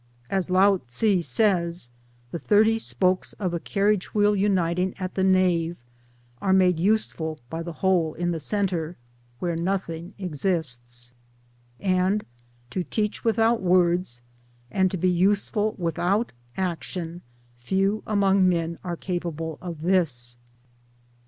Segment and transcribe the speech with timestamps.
[0.31, 1.91] As Lao tsze says"
[2.31, 5.83] The thirty spokes of a carriage wheel uniting at the nave
[6.41, 8.95] are made useful by the hole in the centre, 2
[9.37, 11.13] where nothing exists,"
[11.79, 12.25] and"
[12.71, 14.23] To teach without words
[14.71, 17.21] and to be useful without action,
[17.59, 20.35] few among men are capable of this."